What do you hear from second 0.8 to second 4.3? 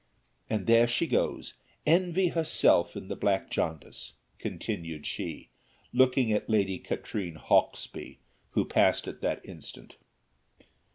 she goes, Envy herself in the black jaundice,"